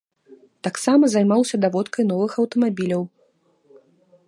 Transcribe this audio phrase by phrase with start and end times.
[0.67, 3.03] Таксама займаўся даводкай новых аўтамабіляў.